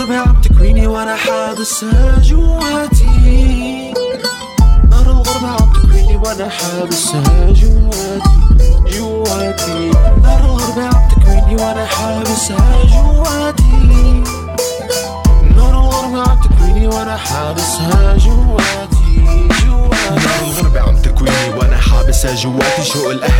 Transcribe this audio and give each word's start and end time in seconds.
الغربة 0.00 0.18
عم 0.18 0.40
تكويني 0.40 0.86
وأنا 0.86 1.16
حابسها 1.16 2.18
جواتي 2.22 3.92
نار 4.90 5.02
الغربة 5.10 5.48
عم 5.48 5.72
تكويني 5.72 6.16
وأنا 6.16 6.48
حابسها 6.48 7.52
جواتي. 7.52 8.98
جواتي 8.98 9.90
نار 10.22 10.44
الغربة 10.44 10.82
عم 10.84 11.08
تكويني 11.08 11.62
وأنا 11.62 11.86
حابسها 11.86 12.84
جواتي 12.84 14.22
نار 15.56 15.74
الغربة 15.80 16.30
عم 16.30 16.38
تكويني 16.42 16.86
وأنا 16.86 17.16
حابسها 17.16 18.16
جواتي. 18.16 19.24
جواتي 19.66 20.10
نار 20.10 20.40
الغربة 20.44 20.80
عم 20.80 20.96
تكويني 20.96 21.48
وأنا 21.58 21.76
حابسها 21.76 22.34
جواتي 22.34 23.10
الأهل 23.10 23.39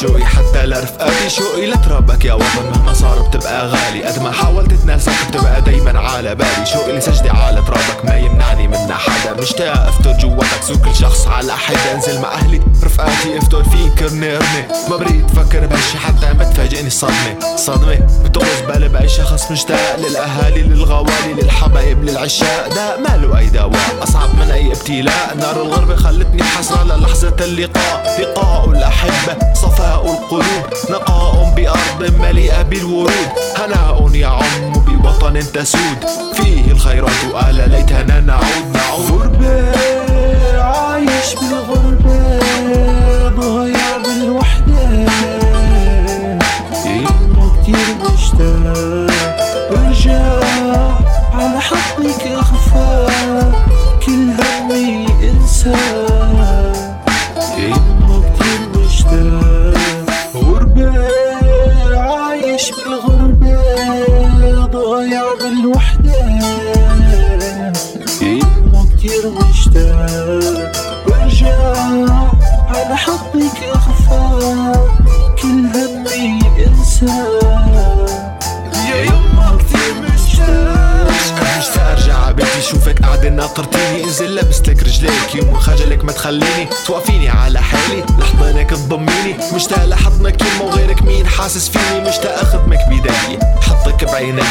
شوقي 0.00 0.24
حتى 0.24 0.66
لرفقاتي 0.66 1.30
شوقي 1.30 1.66
لترابك 1.66 2.24
يا 2.24 2.32
وطن 2.32 2.70
مهما 2.74 2.92
صار 2.92 3.22
بتبقى 3.22 3.66
غالي. 3.66 4.04
قد 4.04 4.22
ما 4.22 4.32
حاولت 4.32 4.72
تناسك 4.72 5.12
بتبقى 5.28 5.60
دايما 5.60 6.00
على 6.00 6.34
بالي. 6.34 6.66
شوقي 6.66 6.92
لسجدي 6.92 7.30
على 7.30 7.56
ترابك 7.56 8.04
ما 8.04 8.16
يمنعني 8.16 8.68
منا 8.68 8.94
حدا. 8.94 9.42
مشتاق 9.42 9.86
افتر 9.86 10.12
جواتك 10.12 10.62
سوق 10.62 10.76
كل 10.76 10.94
شخص 10.94 11.26
على 11.26 11.56
حدا 11.56 11.94
انزل 11.94 12.20
مع 12.20 12.34
أهلي 12.34 12.60
رفقاتي 12.84 13.38
افتر 13.38 13.64
فيك 13.64 14.02
رني 14.02 14.36
رني 14.36 14.68
ما 14.90 14.96
بريد 14.96 15.24
أفكر 15.24 15.66
بهالشي 15.66 15.98
حتى 15.98 16.32
ما 16.32 16.44
تفاجئني. 16.44 16.86
الصدمة 16.86 17.56
صدمة. 17.56 17.98
بتغص 18.24 18.60
بالي 18.68 18.88
بأي 18.88 19.08
شخص 19.08 19.50
مشتاق. 19.50 19.96
للأهالي 19.98 20.62
للغوالي 20.62 21.32
للحبايب 21.42 22.04
للعشاق. 22.04 22.74
داء 22.74 23.00
ما 23.00 23.16
له 23.16 23.38
أي 23.38 23.46
دواء. 23.46 24.02
أصعب 24.02 24.34
من 24.34 24.50
أي 24.50 24.72
ابتلاء. 24.72 25.36
نار 25.40 25.62
الغربة 25.62 25.96
خلتني 25.96 26.42
حسرة 26.42 26.84
للحظة 26.84 27.36
اللقاء. 27.40 28.20
لقاء 28.20 28.70
الأحبة 28.70 29.54
صفاء 29.54 29.89
القلوب 29.94 30.66
نقاء 30.90 31.54
بأرض 31.56 32.14
مليئة 32.20 32.62
بالورود. 32.62 33.30
هناء 33.56 34.10
يعم 34.14 34.72
بوطن 34.72 35.52
تسود. 35.52 35.98
فيه 36.34 36.72
الخيرات 36.72 37.24
آل 37.48 37.70
ليتنا 37.70 38.20
نعود 38.20 38.39
بالغربة 63.32 64.66
ضايع 64.66 65.22
بالوحدة 65.40 66.18
يمه 68.22 68.86
كتير 68.96 69.30
مشتاق 69.30 70.72
برجع 71.06 71.58
على 72.68 72.96
حضنك 72.96 73.58
أخفى. 73.72 74.20
كل 75.42 75.48
همي 75.48 76.40
انسى 76.66 77.06
يا 78.88 79.04
يما 79.04 79.58
كتير 79.58 79.94
مشتاق 80.02 81.10
مشتاق 81.58 81.90
أرجع 81.90 82.26
عبيتي 82.26 82.62
شوفك 82.70 83.02
قاعدة 83.02 83.28
ناطرتيني. 83.28 84.04
انزل 84.04 84.36
لبست 84.36 84.68
لك 84.68 84.82
رجليك 84.82 85.34
يوم 85.34 85.54
خجلك 85.54 86.04
ما 86.04 86.12
تخليني. 86.12 86.68
توقفيني 86.86 87.28
على 87.28 87.60
حالي. 87.60 88.04
لحضنك 88.70 88.86
تضميني. 88.86 89.36
مشتاق 89.54 89.84
لحضنك 89.84 90.42
يما 90.42 90.64
وغيرك 90.64 91.02
مين 91.02 91.26
حاسس 91.26 91.68
فيني. 91.68 92.08
مشتاق 92.08 92.38
أخدمك 92.38 92.78
بيدي. 92.88 93.38
حطك 93.62 94.04
بعيني. 94.04 94.42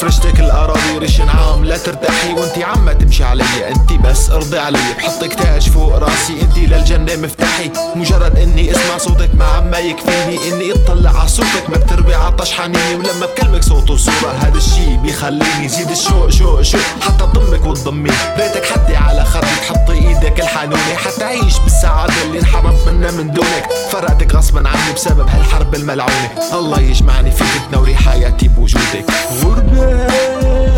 فرشتك 0.00 0.40
الأراضي 0.40 0.98
ريش 0.98 1.20
نعام 1.20 1.64
لا 1.64 1.76
ترتاحي. 1.78 2.32
وانتي 2.32 2.64
عم 2.64 2.92
تمشي 2.92 3.24
علي. 3.24 3.68
انتي 3.68 3.98
بس 3.98 4.30
ارضي 4.30 4.58
علي. 4.58 4.78
بحطك 4.98 5.34
تاج 5.34 5.70
فوق 5.70 5.98
راسي. 5.98 6.40
انتي 6.42 6.66
للجنة 6.66 7.16
مفتاحي. 7.16 7.70
مجرد 7.96 8.38
إني 8.38 8.70
اسمع 8.70 8.98
صوتك 8.98 9.30
ما 9.34 9.44
عم 9.44 9.74
يكفيني. 9.74 10.52
إني 10.52 10.72
اطلع 10.72 11.18
على 11.18 11.28
صوتك 11.28 11.70
ما 11.70 11.76
بتربي 11.76 11.99
عطش 12.40 12.52
حنيني 12.52 12.94
ولما 12.94 13.26
بكلمك 13.26 13.62
صوت 13.62 13.90
وصورة 13.90 14.30
هذا 14.40 14.56
الشي 14.56 14.96
بيخليني 14.96 15.68
زيد 15.68 15.90
الشوق 15.90 16.30
شوق 16.30 16.62
شوق. 16.62 16.80
حتى 17.00 17.24
ضمك 17.24 17.66
وتضمي 17.66 18.10
ريتك 18.38 18.64
حدي 18.64 18.96
على 18.96 19.24
خدي 19.24 19.46
تحطي 19.46 19.92
إيدك 19.92 20.40
الحنونة. 20.40 20.94
حتى 20.94 21.24
عيش 21.24 21.58
بالسعادة 21.58 22.22
اللي 22.22 22.38
انحرمت 22.38 22.88
منها 22.88 23.10
من 23.10 23.32
دونك. 23.32 23.68
فرقتك 23.90 24.34
غصبا 24.34 24.68
عني 24.68 24.92
بسبب 24.94 25.28
هالحرب 25.28 25.74
الملعونة. 25.74 26.30
الله 26.52 26.80
يجمعني 26.80 27.30
فيك 27.30 27.62
تنوري 27.70 27.96
حياتي 27.96 28.48
بوجودك. 28.48 29.04
غربة. 29.44 30.69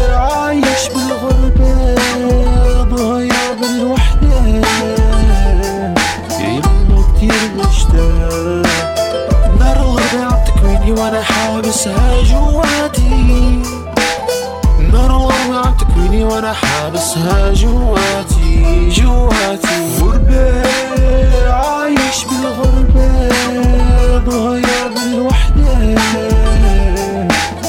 وأنا 16.33 16.53
حابسها 16.53 17.53
جواتي 17.53 18.89
جواتي. 18.89 19.99
غربة 20.01 20.63
عايش 21.51 22.25
بالغربة 22.25 23.29
ضايع 24.19 24.87
بالوحدة. 24.87 25.79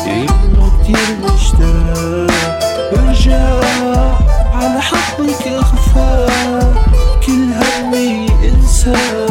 يمه 0.05 0.71
كتير 0.83 1.09
مشتاق 1.23 2.59
برجع 2.91 3.59
على 4.53 4.81
حضنك 4.81 5.47
أخفى. 5.47 6.27
كل 7.25 7.49
همي 7.53 8.27
انسى. 8.43 9.22